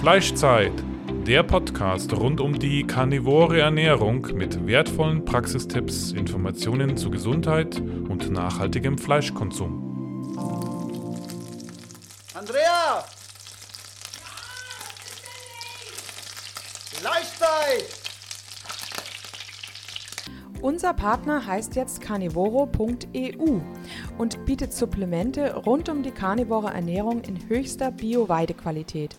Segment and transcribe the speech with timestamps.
[0.00, 0.72] Fleischzeit,
[1.26, 8.96] der Podcast rund um die karnivore Ernährung mit wertvollen Praxistipps, Informationen zu Gesundheit und nachhaltigem
[8.96, 10.34] Fleischkonsum.
[12.32, 13.04] Andrea!
[16.94, 17.84] Fleischzeit!
[20.62, 23.60] Unser Partner heißt jetzt carnivoro.eu
[24.16, 29.18] und bietet Supplemente rund um die karnivore Ernährung in höchster Bio-Weidequalität.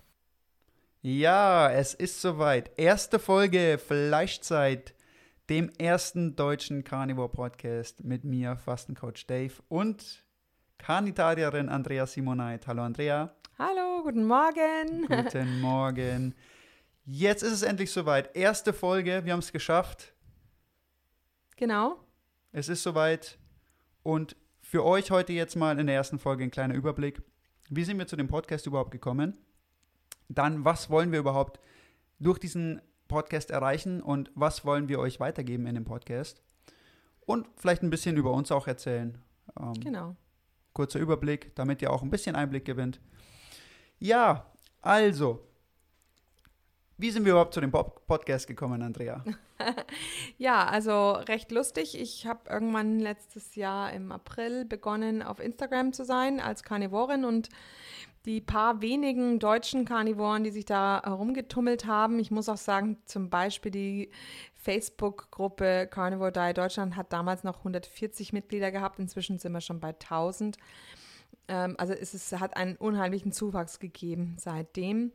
[1.03, 2.77] Ja, es ist soweit.
[2.77, 4.93] Erste Folge Fleischzeit,
[5.49, 10.23] dem ersten deutschen Carnivore Podcast mit mir, Fastencoach Dave und
[10.77, 12.67] Carnitarierin Andrea Simoneit.
[12.67, 13.35] Hallo Andrea.
[13.57, 15.07] Hallo, guten Morgen.
[15.07, 16.35] Guten Morgen.
[17.03, 18.35] Jetzt ist es endlich soweit.
[18.35, 20.13] Erste Folge, wir haben es geschafft.
[21.57, 21.97] Genau.
[22.51, 23.39] Es ist soweit.
[24.03, 27.23] Und für euch heute jetzt mal in der ersten Folge ein kleiner Überblick.
[27.69, 29.35] Wie sind wir zu dem Podcast überhaupt gekommen?
[30.33, 31.59] Dann, was wollen wir überhaupt
[32.19, 36.41] durch diesen Podcast erreichen und was wollen wir euch weitergeben in dem Podcast?
[37.25, 39.17] Und vielleicht ein bisschen über uns auch erzählen.
[39.59, 40.15] Ähm, genau.
[40.73, 43.01] Kurzer Überblick, damit ihr auch ein bisschen Einblick gewinnt.
[43.99, 44.45] Ja,
[44.81, 45.45] also,
[46.97, 49.23] wie sind wir überhaupt zu dem Podcast gekommen, Andrea?
[50.37, 51.99] ja, also recht lustig.
[51.99, 57.49] Ich habe irgendwann letztes Jahr im April begonnen, auf Instagram zu sein als Karnivorin und
[58.25, 62.19] die paar wenigen deutschen Karnivoren, die sich da herumgetummelt haben.
[62.19, 64.11] Ich muss auch sagen, zum Beispiel die
[64.55, 68.99] Facebook-Gruppe Carnivore Diet Deutschland hat damals noch 140 Mitglieder gehabt.
[68.99, 70.57] Inzwischen sind wir schon bei 1000.
[71.47, 75.11] Ähm, also es ist, hat einen unheimlichen Zuwachs gegeben seitdem.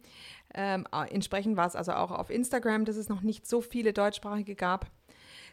[0.55, 4.57] Ähm, entsprechend war es also auch auf Instagram, dass es noch nicht so viele Deutschsprachige
[4.57, 4.91] gab.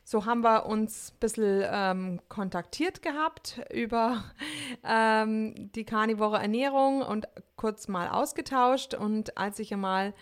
[0.03, 4.23] So haben wir uns ein bisschen ähm, kontaktiert gehabt über
[4.83, 8.93] ähm, die karnivore Ernährung und kurz mal ausgetauscht.
[8.93, 10.13] Und als ich einmal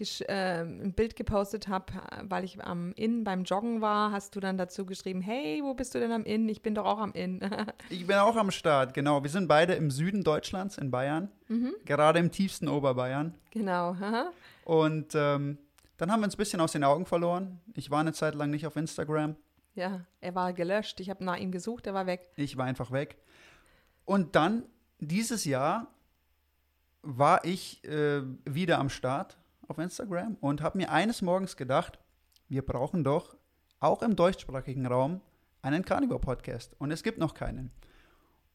[0.00, 4.56] äh, ein Bild gepostet habe, weil ich am Inn beim Joggen war, hast du dann
[4.56, 6.48] dazu geschrieben, hey, wo bist du denn am Inn?
[6.48, 7.40] Ich bin doch auch am Inn.
[7.90, 9.22] ich bin auch am Start, genau.
[9.22, 11.74] Wir sind beide im Süden Deutschlands, in Bayern, mhm.
[11.84, 13.34] gerade im tiefsten Oberbayern.
[13.50, 13.96] Genau.
[14.64, 15.58] Und ähm,
[15.98, 17.60] dann haben wir uns ein bisschen aus den Augen verloren.
[17.74, 19.36] Ich war eine Zeit lang nicht auf Instagram.
[19.74, 21.00] Ja, er war gelöscht.
[21.00, 22.30] Ich habe nach ihm gesucht, er war weg.
[22.36, 23.18] Ich war einfach weg.
[24.04, 24.64] Und dann,
[25.00, 25.88] dieses Jahr,
[27.02, 31.98] war ich äh, wieder am Start auf Instagram und habe mir eines Morgens gedacht,
[32.48, 33.36] wir brauchen doch
[33.80, 35.20] auch im deutschsprachigen Raum
[35.62, 36.74] einen Carnivore-Podcast.
[36.78, 37.70] Und es gibt noch keinen.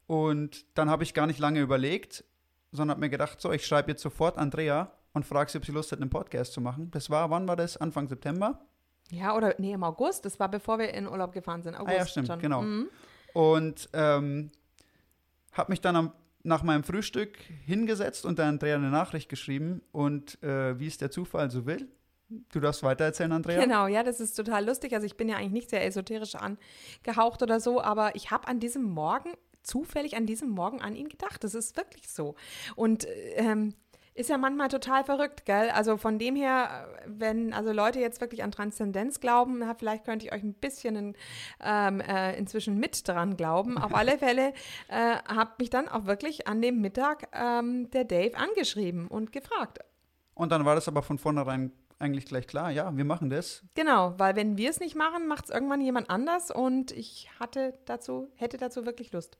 [0.06, 2.24] Und dann habe ich gar nicht lange überlegt,
[2.72, 5.72] sondern habe mir gedacht, so, ich schreibe jetzt sofort Andrea und frage sie, ob sie
[5.72, 6.90] Lust hat, einen Podcast zu machen.
[6.90, 7.76] Das war, wann war das?
[7.76, 8.60] Anfang September?
[9.10, 10.24] Ja, oder nee, im August.
[10.24, 11.74] Das war bevor wir in Urlaub gefahren sind.
[11.76, 12.38] August ah, ja, stimmt, schon.
[12.40, 12.62] genau.
[12.62, 12.90] Mhm.
[13.32, 14.50] Und ähm,
[15.52, 19.82] habe mich dann am, nach meinem Frühstück hingesetzt und der Andrea eine Nachricht geschrieben.
[19.92, 21.88] Und äh, wie es der Zufall so will,
[22.48, 23.60] Du darfst weitererzählen, Andrea.
[23.60, 24.94] Genau, ja, das ist total lustig.
[24.94, 28.60] Also ich bin ja eigentlich nicht sehr esoterisch angehaucht oder so, aber ich habe an
[28.60, 29.30] diesem Morgen
[29.62, 31.44] zufällig an diesem Morgen an ihn gedacht.
[31.44, 32.34] Das ist wirklich so.
[32.76, 33.74] Und ähm,
[34.14, 35.70] ist ja manchmal total verrückt, gell?
[35.70, 40.24] Also von dem her, wenn also Leute jetzt wirklich an Transzendenz glauben, na, vielleicht könnte
[40.24, 41.16] ich euch ein bisschen in,
[41.60, 43.76] ähm, äh, inzwischen mit dran glauben.
[43.76, 44.52] Auf alle Fälle
[44.88, 49.80] äh, hat mich dann auch wirklich an dem Mittag ähm, der Dave angeschrieben und gefragt.
[50.34, 53.62] Und dann war das aber von vornherein eigentlich gleich klar, ja, wir machen das.
[53.74, 57.74] Genau, weil wenn wir es nicht machen, macht es irgendwann jemand anders und ich hatte
[57.86, 59.38] dazu, hätte dazu wirklich Lust.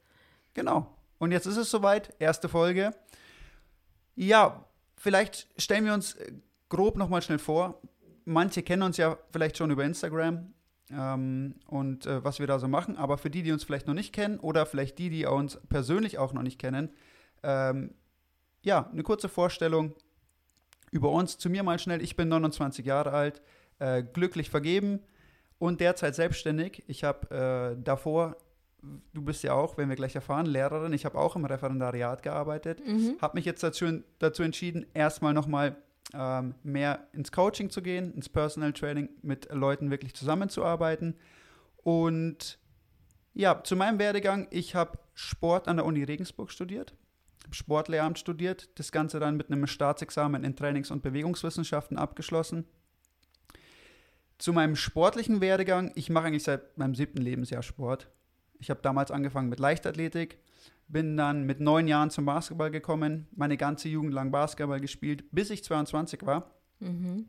[0.54, 0.86] Genau.
[1.18, 2.92] Und jetzt ist es soweit, erste Folge.
[4.14, 4.64] Ja,
[4.96, 6.32] vielleicht stellen wir uns äh,
[6.68, 7.80] grob nochmal schnell vor.
[8.24, 10.54] Manche kennen uns ja vielleicht schon über Instagram
[10.90, 13.94] ähm, und äh, was wir da so machen, aber für die, die uns vielleicht noch
[13.94, 16.90] nicht kennen oder vielleicht die, die uns persönlich auch noch nicht kennen,
[17.42, 17.94] ähm,
[18.62, 19.94] ja, eine kurze Vorstellung
[20.90, 21.36] über uns.
[21.38, 23.42] Zu mir mal schnell, ich bin 29 Jahre alt,
[23.78, 25.00] äh, glücklich vergeben
[25.58, 26.82] und derzeit selbstständig.
[26.86, 28.36] Ich habe äh, davor,
[29.12, 30.92] du bist ja auch, wenn wir gleich erfahren, Lehrerin.
[30.92, 32.86] Ich habe auch im Referendariat gearbeitet.
[32.86, 33.16] Mhm.
[33.20, 35.76] Habe mich jetzt dazu, dazu entschieden, erstmal nochmal
[36.12, 41.16] ähm, mehr ins Coaching zu gehen, ins Personal Training, mit Leuten wirklich zusammenzuarbeiten.
[41.82, 42.58] Und
[43.34, 46.94] ja, zu meinem Werdegang, ich habe Sport an der Uni Regensburg studiert,
[47.50, 52.64] Sportlehramt studiert, das Ganze dann mit einem Staatsexamen in Trainings- und Bewegungswissenschaften abgeschlossen.
[54.38, 58.08] Zu meinem sportlichen Werdegang, ich mache eigentlich seit meinem siebten Lebensjahr Sport.
[58.64, 60.38] Ich habe damals angefangen mit Leichtathletik,
[60.88, 65.50] bin dann mit neun Jahren zum Basketball gekommen, meine ganze Jugend lang Basketball gespielt, bis
[65.50, 66.50] ich 22 war.
[66.80, 67.26] Mhm.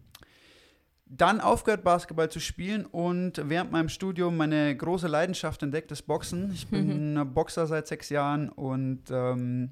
[1.08, 6.54] Dann aufgehört, Basketball zu spielen und während meinem Studium meine große Leidenschaft entdeckt, das Boxen.
[6.54, 9.72] Ich bin Boxer seit sechs Jahren und ähm,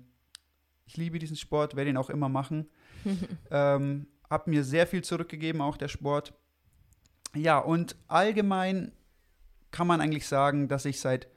[0.86, 2.68] ich liebe diesen Sport, werde ihn auch immer machen.
[3.52, 6.34] ähm, hab mir sehr viel zurückgegeben, auch der Sport.
[7.34, 8.92] Ja, und allgemein
[9.72, 11.30] kann man eigentlich sagen, dass ich seit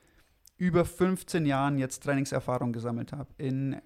[0.57, 3.29] über 15 Jahren jetzt Trainingserfahrung gesammelt habe.
[3.39, 3.81] In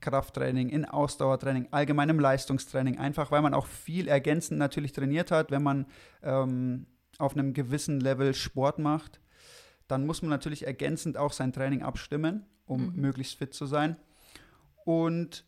[0.00, 2.98] Krafttraining, in Ausdauertraining, allgemeinem Leistungstraining.
[2.98, 5.50] Einfach weil man auch viel ergänzend natürlich trainiert hat.
[5.50, 5.86] Wenn man
[6.22, 6.86] ähm,
[7.18, 9.20] auf einem gewissen Level Sport macht,
[9.88, 13.00] dann muss man natürlich ergänzend auch sein Training abstimmen, um Mhm.
[13.00, 13.96] möglichst fit zu sein.
[14.84, 15.44] Und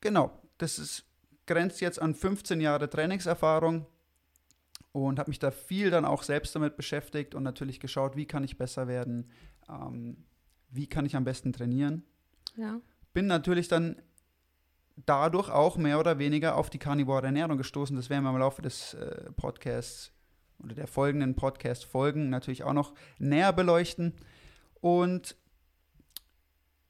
[0.00, 1.04] genau, das ist,
[1.46, 3.86] grenzt jetzt an 15 Jahre Trainingserfahrung
[4.92, 8.42] und habe mich da viel dann auch selbst damit beschäftigt und natürlich geschaut, wie kann
[8.44, 9.30] ich besser werden,
[9.68, 10.24] ähm,
[10.70, 12.04] wie kann ich am besten trainieren.
[12.56, 12.80] Ja.
[13.12, 13.96] Bin natürlich dann
[15.04, 17.96] dadurch auch mehr oder weniger auf die Carnivore Ernährung gestoßen.
[17.96, 20.12] Das werden wir im Laufe des äh, Podcasts
[20.58, 24.14] oder der folgenden Podcast-Folgen natürlich auch noch näher beleuchten.
[24.80, 25.36] Und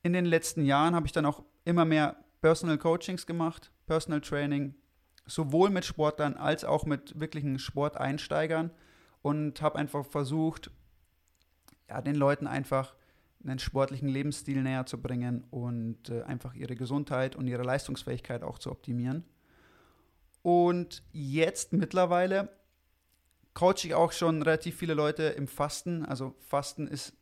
[0.03, 4.75] in den letzten Jahren habe ich dann auch immer mehr Personal Coachings gemacht, Personal Training,
[5.27, 8.71] sowohl mit Sportlern als auch mit wirklichen Sporteinsteigern
[9.23, 10.71] und habe einfach versucht,
[11.89, 12.95] ja, den Leuten einfach
[13.45, 18.59] einen sportlichen Lebensstil näher zu bringen und äh, einfach ihre Gesundheit und ihre Leistungsfähigkeit auch
[18.59, 19.25] zu optimieren.
[20.43, 22.49] Und jetzt mittlerweile
[23.55, 26.05] coache ich auch schon relativ viele Leute im Fasten.
[26.05, 27.15] Also Fasten ist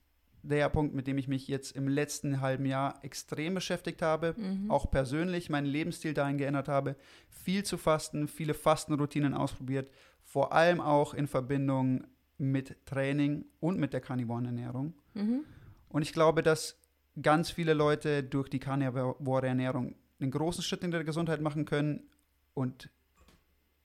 [0.42, 4.70] der Punkt, mit dem ich mich jetzt im letzten halben Jahr extrem beschäftigt habe, Mhm.
[4.70, 6.96] auch persönlich meinen Lebensstil dahin geändert habe,
[7.30, 9.90] viel zu fasten, viele Fastenroutinen ausprobiert,
[10.22, 12.04] vor allem auch in Verbindung
[12.38, 14.94] mit Training und mit der Carnivorenernährung.
[15.14, 15.44] Mhm.
[15.88, 16.78] Und ich glaube, dass
[17.20, 22.08] ganz viele Leute durch die carnivore Ernährung einen großen Schritt in der Gesundheit machen können.
[22.54, 22.90] Und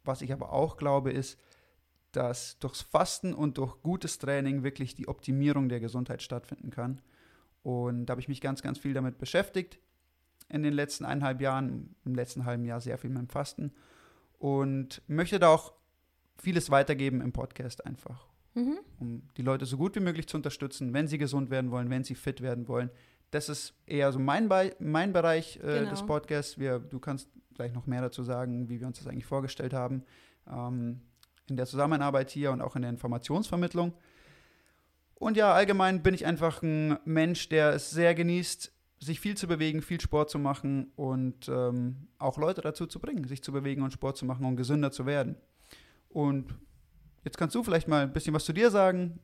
[0.03, 1.39] was ich aber auch glaube, ist,
[2.11, 7.01] dass durchs Fasten und durch gutes Training wirklich die Optimierung der Gesundheit stattfinden kann.
[7.61, 9.79] Und da habe ich mich ganz, ganz viel damit beschäftigt
[10.47, 13.73] in den letzten eineinhalb Jahren, im letzten halben Jahr sehr viel mit dem Fasten
[14.39, 15.73] und möchte da auch
[16.37, 18.79] vieles weitergeben im Podcast einfach Mhm.
[18.99, 22.03] um die Leute so gut wie möglich zu unterstützen, wenn sie gesund werden wollen, wenn
[22.03, 22.89] sie fit werden wollen.
[23.31, 25.89] Das ist eher so mein, Be mein Bereich äh, Genau.
[25.91, 26.57] des Podcasts.
[26.57, 30.03] Wir, du kannst gleich noch mehr dazu sagen, wie wir uns das eigentlich vorgestellt haben.
[30.49, 31.01] Ähm,
[31.47, 33.93] in der Zusammenarbeit hier und auch in der Informationsvermittlung.
[35.15, 39.47] Und ja, allgemein bin ich einfach ein Mensch, der es sehr genießt, sich viel zu
[39.47, 43.81] bewegen, viel Sport zu machen und ähm, auch Leute dazu zu bringen, sich zu bewegen
[43.81, 45.35] und Sport zu machen und gesünder zu werden.
[46.09, 46.53] Und
[47.23, 49.19] jetzt kannst du vielleicht mal ein bisschen was zu dir sagen,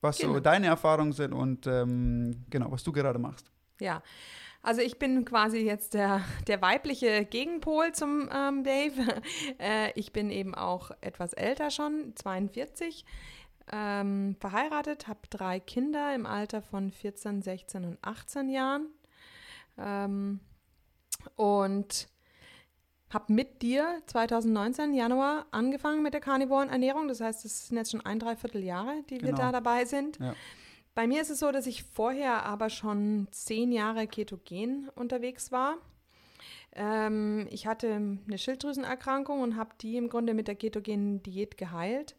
[0.00, 0.34] was Genau.
[0.34, 3.50] so deine Erfahrungen sind und ähm, genau, was du gerade machst.
[3.80, 4.02] Ja,
[4.62, 9.22] also ich bin quasi jetzt der, der weibliche Gegenpol zum ähm, Dave.
[9.58, 13.04] äh, ich bin eben auch etwas älter schon, 42,
[13.70, 18.86] ähm, verheiratet, habe drei Kinder im Alter von 14, 16 und 18 Jahren.
[19.78, 20.40] Ähm,
[21.36, 22.08] und
[23.10, 27.08] habe mit dir 2019 Januar angefangen mit der Carnivoren Ernährung.
[27.08, 29.38] Das heißt, es sind jetzt schon ein Dreivierteljahre, die wir Genau.
[29.38, 30.18] da dabei sind.
[30.18, 30.34] Ja.
[30.94, 35.76] Bei mir ist es so, dass ich vorher aber schon zehn Jahre ketogen unterwegs war.
[36.72, 42.14] Ähm, ich hatte eine Schilddrüsenerkrankung und habe die im Grunde mit der ketogenen Diät geheilt.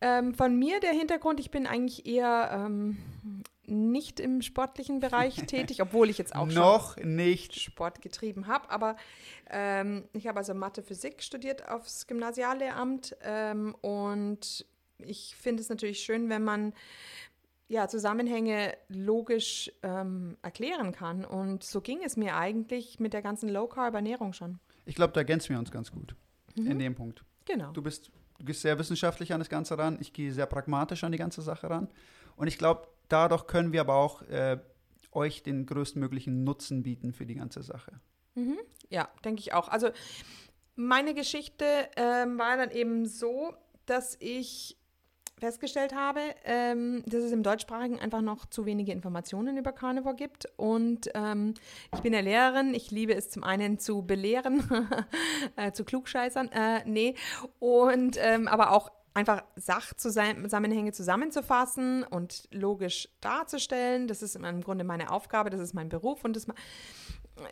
[0.00, 2.96] Ähm, von mir der Hintergrund, ich bin eigentlich eher ähm,
[3.66, 7.58] nicht im sportlichen Bereich tätig, obwohl ich jetzt auch schon Noch nicht.
[7.58, 8.70] Sport getrieben habe.
[8.70, 8.96] Aber
[9.50, 14.66] ähm, ich habe also Mathe, Physik studiert aufs Gymnasiallehramt ähm, und
[14.98, 16.72] ich finde es natürlich schön, wenn man
[17.68, 21.24] ja, Zusammenhänge logisch ähm, erklären kann.
[21.24, 24.60] Und so ging es mir eigentlich mit der ganzen Low-Carb-Ernährung schon.
[24.84, 26.14] Ich glaube, da ergänzen wir uns ganz gut
[26.54, 27.24] in dem Punkt.
[27.44, 27.72] Genau.
[27.72, 31.12] Du bist, du gehst sehr wissenschaftlich an das Ganze ran, ich gehe sehr pragmatisch an
[31.12, 31.88] die ganze Sache ran.
[32.36, 34.58] Und ich glaube, dadurch können wir aber auch äh,
[35.12, 38.00] euch den größtmöglichen Nutzen bieten für die ganze Sache.
[38.90, 39.68] Ja, denke ich auch.
[39.68, 39.90] Also
[40.76, 41.64] meine Geschichte
[41.96, 43.54] ähm, war dann eben so,
[43.86, 44.76] dass ich
[45.38, 50.48] festgestellt habe, ähm, dass es im Deutschsprachigen einfach noch zu wenige Informationen über Carnivore gibt.
[50.56, 51.54] Und ähm,
[51.94, 52.74] ich bin ja Lehrerin.
[52.74, 54.62] Ich liebe es zum einen zu belehren,
[55.56, 56.50] äh, zu klugscheißern.
[56.52, 57.14] Äh, nee.
[57.58, 64.08] Und ähm, aber auch einfach Sachzusammenhänge zusammenzufassen und logisch darzustellen.
[64.08, 66.46] Das ist im Grunde meine Aufgabe, das ist mein Beruf und das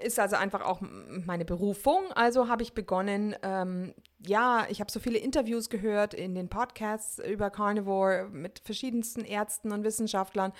[0.03, 2.13] ist also einfach auch meine Berufung.
[2.15, 3.95] Also habe ich begonnen, ähm,
[4.27, 9.73] ja, ich habe so viele Interviews gehört in den Podcasts über Carnivore mit verschiedensten Ärzten
[9.73, 10.53] und Wissenschaftlern.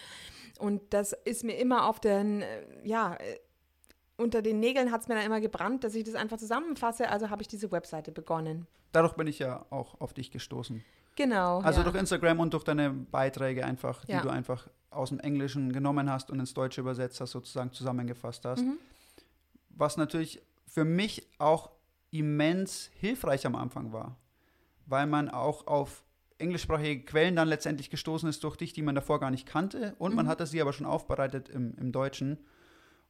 [0.59, 3.39] Und das ist mir immer auf den, äh, ja, äh,
[4.17, 7.09] unter den Nägeln hat es mir dann immer gebrannt, dass ich das einfach zusammenfasse.
[7.09, 8.67] Also habe ich diese Webseite begonnen.
[8.93, 10.85] Dadurch bin ich ja auch auf dich gestoßen.
[11.17, 11.61] Genau.
[11.61, 11.85] Also ja.
[11.85, 14.21] durch Instagram und durch deine Beiträge einfach, die Ja.
[14.23, 18.63] du einfach aus dem Englischen genommen hast und ins Deutsche übersetzt hast, sozusagen zusammengefasst hast.
[18.63, 18.79] Mhm.
[19.71, 21.71] Was natürlich für mich auch
[22.11, 24.17] immens hilfreich am Anfang war,
[24.87, 26.05] weil man auch auf
[26.39, 29.95] englischsprachige Quellen dann letztendlich gestoßen ist durch dich, die man davor gar nicht kannte.
[29.99, 30.31] Und man Mhm.
[30.31, 32.39] hatte sie aber schon aufbereitet im, im Deutschen.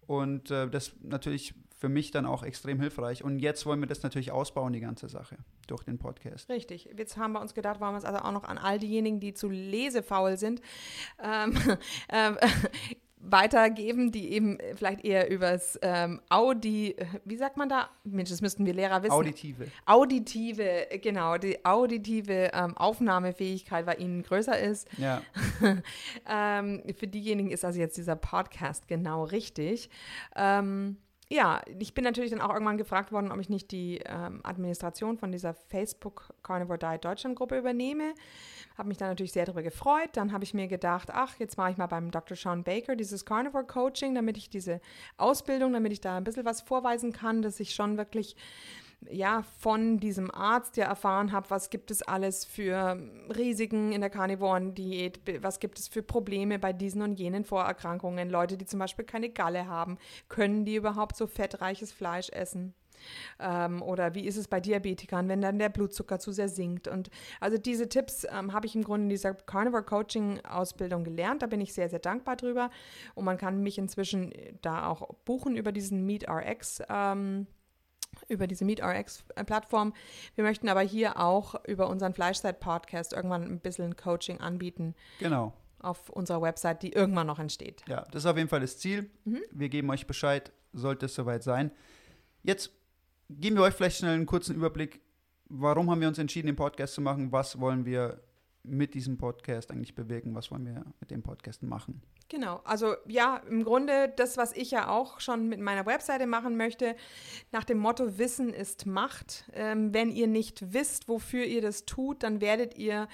[0.07, 3.23] Und äh, das natürlich für mich dann auch extrem hilfreich.
[3.23, 6.49] Und jetzt wollen wir das natürlich ausbauen, die ganze Sache, durch den Podcast.
[6.49, 6.89] Richtig.
[6.97, 9.35] Jetzt haben wir uns gedacht, wollen wir es also auch noch an all diejenigen, die
[9.35, 10.63] zu lesefaul sind,
[11.23, 11.55] ähm,
[12.09, 12.39] ähm,
[13.25, 17.89] weitergeben, die eben vielleicht eher übers ähm, Audi, wie sagt man da?
[18.05, 19.13] Mensch, das müssten wir Lehrer wissen.
[19.13, 19.67] Auditive.
[19.87, 24.89] auditive, genau, die auditive ähm, Aufnahmefähigkeit bei Ihnen größer ist.
[24.99, 25.23] Ja.
[26.29, 29.89] ähm, für diejenigen ist also jetzt dieser Podcast genau richtig.
[30.37, 30.97] Ähm,
[31.31, 35.17] ja, ich bin natürlich dann auch irgendwann gefragt worden, ob ich nicht die ähm, Administration
[35.17, 38.15] von dieser Facebook Carnivore Diet Deutschland Gruppe übernehme.
[38.77, 40.11] Habe mich dann natürlich sehr darüber gefreut.
[40.13, 42.37] Dann habe ich mir gedacht, ach, jetzt mache ich mal beim Dr.
[42.37, 44.81] Sean Baker dieses Carnivore Coaching, damit ich diese
[45.17, 48.37] Ausbildung, damit ich da ein bisschen was vorweisen kann, dass ich schon wirklich
[49.11, 52.99] ja, von diesem Arzt ja erfahren habe, was gibt es alles für
[53.37, 58.57] Risiken in der Carnivoren-Diät, was gibt es für Probleme bei diesen und jenen Vorerkrankungen, Leute,
[58.57, 62.75] die zum Beispiel keine Galle haben, können die überhaupt so fettreiches Fleisch essen?
[63.39, 66.89] Ähm, oder wie ist es bei Diabetikern, wenn dann der Blutzucker zu sehr sinkt?
[66.89, 71.43] Und also diese Tipps ähm, habe ich im Grunde in dieser Carnivore Coaching Ausbildung gelernt.
[71.43, 72.71] Da bin ich sehr, sehr dankbar drüber.
[73.15, 74.33] Und man kann mich inzwischen
[74.63, 76.83] da auch buchen über diesen MeetRx.
[76.89, 77.47] Ähm,
[78.29, 79.93] über diese MeetRx-Plattform.
[80.35, 85.53] Wir möchten aber hier auch über unseren Fleischzeit-Podcast irgendwann ein bisschen Coaching anbieten Genau.
[85.81, 87.83] auf unserer Website, die irgendwann noch entsteht.
[87.89, 89.11] Ja, das ist auf jeden Fall das Ziel.
[89.25, 89.43] Mhm.
[89.51, 91.71] Wir geben euch Bescheid, sollte es soweit sein.
[92.43, 92.71] Jetzt
[93.31, 95.01] geben wir euch vielleicht schnell einen kurzen Überblick,
[95.49, 98.21] warum haben wir uns entschieden, den Podcast zu machen, was wollen wir
[98.65, 102.03] mit diesem Podcast eigentlich bewirken, was wollen wir mit dem Podcast machen.
[102.29, 106.57] Genau, also ja, im Grunde das, was ich ja auch schon mit meiner Webseite machen
[106.57, 106.97] möchte,
[107.53, 109.45] nach dem Motto Wissen ist Macht.
[109.53, 113.07] Ähm, wenn ihr nicht wisst, wofür ihr das tut, dann werdet ihr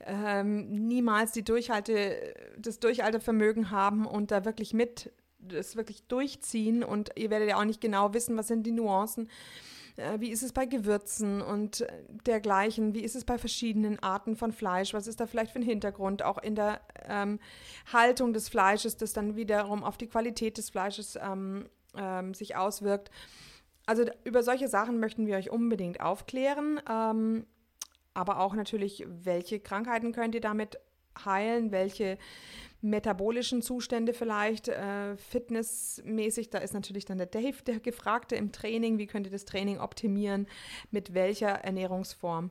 [0.00, 7.10] ähm, niemals die Durchhalte, das Durchhaltevermögen haben und da wirklich mit das wirklich durchziehen und
[7.14, 9.28] ihr werdet ja auch nicht genau wissen, was sind die Nuancen.
[9.96, 12.94] Äh, Wie ist es bei Gewürzen und äh, dergleichen?
[12.94, 14.94] Wie ist es bei verschiedenen Arten von Fleisch?
[14.94, 16.22] Was ist da vielleicht für ein Hintergrund?
[16.22, 17.38] Auch in der ähm,
[17.92, 23.10] Haltung des Fleisches, das dann wiederum auf die Qualität des Fleisches ähm, ähm, sich auswirkt.
[23.86, 26.80] Also über solche Sachen möchten wir euch unbedingt aufklären.
[26.90, 27.46] Ähm,
[28.14, 30.78] aber auch natürlich, welche Krankheiten könnt ihr damit
[31.24, 32.18] heilen, welche
[32.82, 38.98] metabolischen Zustände vielleicht, äh, fitnessmäßig, da ist natürlich dann der Dave der Gefragte im Training,
[38.98, 40.46] wie könnt ihr das Training optimieren,
[40.90, 42.50] mit welcher Ernährungsform.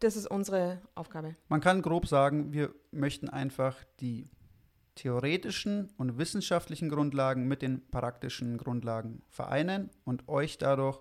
[0.00, 1.34] Das ist unsere Aufgabe.
[1.48, 4.28] Man kann grob sagen, wir möchten einfach die
[4.94, 11.00] theoretischen und wissenschaftlichen Grundlagen mit den praktischen Grundlagen vereinen und euch dadurch,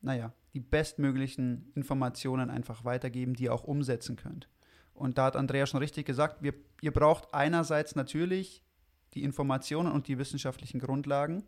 [0.00, 4.48] naja, die bestmöglichen Informationen einfach weitergeben, die ihr auch umsetzen könnt.
[4.94, 8.62] Und da hat Andrea schon richtig gesagt, wir, ihr braucht einerseits natürlich
[9.14, 11.44] die Informationen und die wissenschaftlichen Grundlagen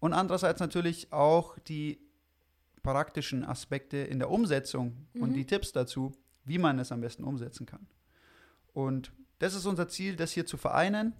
[0.00, 2.00] und andererseits natürlich auch die
[2.82, 5.34] praktischen Aspekte in der Umsetzung und Mhm.
[5.34, 6.12] die Tipps dazu,
[6.44, 7.86] wie man es am besten umsetzen kann.
[8.72, 11.14] Und das ist unser Ziel, das hier zu vereinen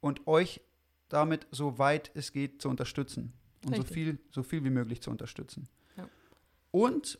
[0.00, 0.60] und euch
[1.08, 3.32] damit, so weit es geht, zu unterstützen.
[3.66, 5.68] Und so viel, so viel wie möglich zu unterstützen.
[5.96, 6.08] Ja.
[6.70, 7.18] Und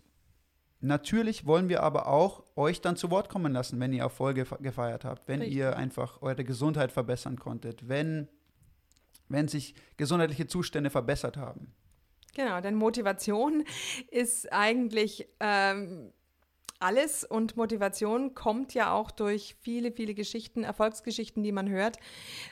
[0.83, 4.59] natürlich wollen wir aber auch euch dann zu Wort kommen lassen, wenn ihr Erfolge fe-
[4.61, 5.57] gefeiert habt, wenn Richtig.
[5.59, 8.29] ihr einfach eure Gesundheit verbessern konntet, wenn,
[9.29, 11.73] wenn sich gesundheitliche Zustände verbessert haben.
[12.35, 13.65] Genau, denn Motivation
[14.11, 16.13] ist eigentlich ähm,
[16.83, 21.99] alles und Motivation kommt ja auch durch viele, viele Geschichten, Erfolgsgeschichten, die man hört.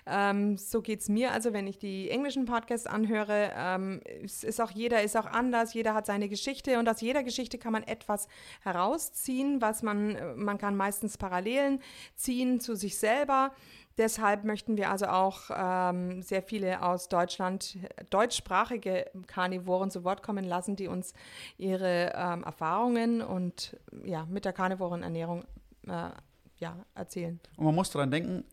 [0.06, 3.52] Ähm, so geht es mir also, wenn ich die englischen Podcasts anhöre.
[3.56, 7.22] Ähm, es ist auch jeder ist auch anders, jeder hat seine Geschichte und aus jeder
[7.22, 8.28] Geschichte kann man etwas
[8.62, 11.80] herausziehen, was man, man kann meistens Parallelen
[12.14, 13.52] ziehen zu sich selber.
[14.00, 17.76] Deshalb möchten wir also auch ähm, sehr viele aus Deutschland,
[18.08, 21.12] deutschsprachige Karnivoren zu Wort kommen lassen, die uns
[21.58, 25.44] ihre ähm, Erfahrungen und ja, mit der Karnivorenernährung
[25.86, 26.08] äh,
[26.56, 27.38] ja, erzählen.
[27.58, 28.44] Und man muss daran denken,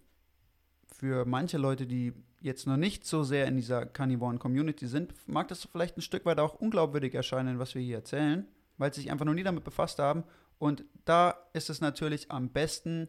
[0.94, 2.12] für manche Leute, die
[2.42, 6.42] jetzt noch nicht so sehr in dieser Carnivoren-Community sind, mag das vielleicht ein Stück weit
[6.42, 8.46] auch unglaubwürdig erscheinen, was wir hier erzählen,
[8.78, 10.26] weil sie sich einfach noch nie damit befasst haben.
[10.60, 13.08] Und da ist es natürlich am besten,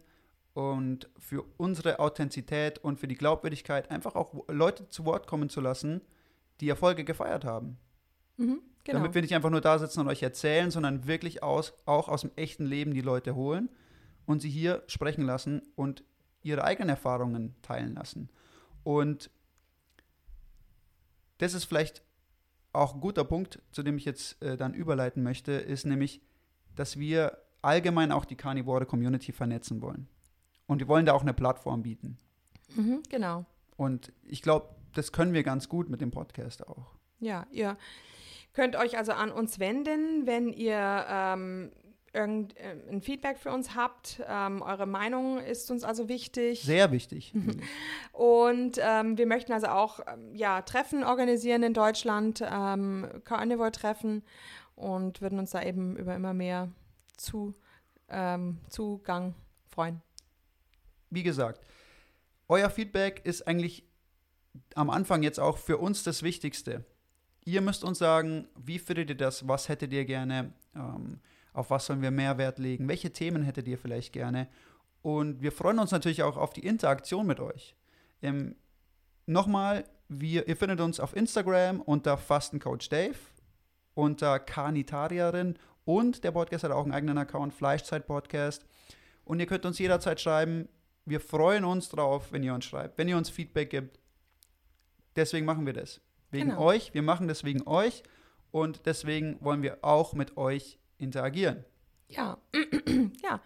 [0.58, 5.60] und für unsere Authentizität und für die Glaubwürdigkeit einfach auch Leute zu Wort kommen zu
[5.60, 6.00] lassen,
[6.60, 7.78] die Erfolge gefeiert haben.
[8.38, 8.98] Mhm, genau.
[8.98, 12.22] Damit wir nicht einfach nur da sitzen und euch erzählen, sondern wirklich aus, auch aus
[12.22, 13.68] dem echten Leben die Leute holen
[14.26, 16.02] und sie hier sprechen lassen und
[16.42, 18.28] ihre eigenen Erfahrungen teilen lassen.
[18.82, 19.30] Und
[21.38, 22.02] das ist vielleicht
[22.72, 26.20] auch ein guter Punkt, zu dem ich jetzt äh, dann überleiten möchte, ist nämlich,
[26.74, 30.08] dass wir allgemein auch die Carnivore Community vernetzen wollen.
[30.68, 32.18] Und wir wollen da auch eine Plattform bieten.
[32.76, 33.44] Mhm, genau.
[33.76, 36.94] Und ich glaube, das können wir ganz gut mit dem Podcast auch.
[37.18, 37.76] Ja, ihr
[38.52, 41.72] könnt euch also an uns wenden, wenn ihr ähm,
[42.12, 44.20] irgendein äh, Feedback für uns habt.
[44.28, 46.62] Ähm, eure Meinung ist uns also wichtig.
[46.62, 47.32] Sehr wichtig.
[48.12, 54.22] Und ähm, wir möchten also auch ähm, ja, Treffen organisieren in Deutschland, ähm, Carnivore-Treffen
[54.76, 56.68] und würden uns da eben über immer mehr
[57.16, 57.54] zu,
[58.08, 59.34] ähm, Zugang
[59.66, 60.02] freuen
[61.10, 61.60] wie gesagt,
[62.48, 63.84] euer Feedback ist eigentlich
[64.74, 66.84] am Anfang jetzt auch für uns das Wichtigste.
[67.44, 71.20] Ihr müsst uns sagen, wie findet ihr das, was hättet ihr gerne, ähm,
[71.52, 74.48] auf was sollen wir mehr Wert legen, welche Themen hättet ihr vielleicht gerne.
[75.02, 77.74] Und wir freuen uns natürlich auch auf die Interaktion mit euch.
[78.22, 78.56] Ähm,
[79.28, 83.18] Nochmal, wir, ihr findet uns auf Instagram unter Fastencoach Dave,
[83.92, 88.64] unter Carnitarierin und der Podcast hat auch einen eigenen Account, Fleischzeit Podcast.
[89.26, 90.70] Und ihr könnt uns jederzeit schreiben,
[91.08, 93.98] wir freuen uns drauf, wenn ihr uns schreibt, wenn ihr uns Feedback gibt.
[95.16, 96.00] Deswegen machen wir das.
[96.30, 96.60] Wegen genau.
[96.62, 96.94] euch.
[96.94, 98.02] Wir machen das wegen euch.
[98.50, 101.64] Und deswegen wollen wir auch mit euch interagieren.
[102.08, 102.38] Ja,
[103.22, 103.40] ja,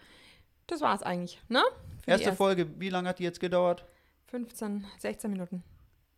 [0.67, 1.63] das war es eigentlich, ne?
[2.07, 3.85] Erste, erste Folge, wie lange hat die jetzt gedauert?
[4.27, 5.65] 15, 16 Minuten.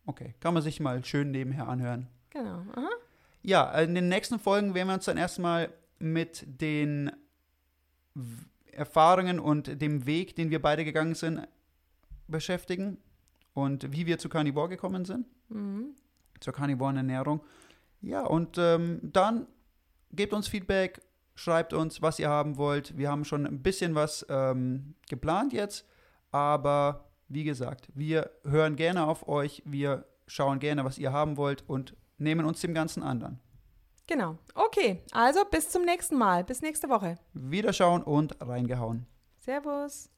[0.05, 2.07] Okay, kann man sich mal schön nebenher anhören.
[2.29, 2.63] Genau.
[2.75, 2.89] Aha.
[3.41, 7.11] Ja, in den nächsten Folgen werden wir uns dann erstmal mit den
[8.75, 11.47] Erfahrungen und dem Weg, den wir beide gegangen sind,
[12.27, 12.97] beschäftigen
[13.53, 15.95] und wie wir zu Carnivore gekommen sind, mhm.
[16.39, 17.41] zur Carnivoren-Ernährung.
[18.01, 19.47] Ja, und ähm, dann
[20.11, 21.01] gebt uns Feedback,
[21.35, 22.97] schreibt uns, was ihr haben wollt.
[22.97, 25.87] Wir haben schon ein bisschen was ähm, geplant jetzt,
[26.31, 31.63] aber wie gesagt, wir hören gerne auf euch, wir schauen gerne, was ihr haben wollt
[31.67, 33.39] und nehmen uns dem Ganzen an dann.
[34.07, 34.37] Genau.
[34.53, 36.43] Okay, also bis zum nächsten Mal.
[36.43, 37.17] Bis nächste Woche.
[37.33, 39.07] Wiederschauen und reingehauen.
[39.39, 40.09] Servus.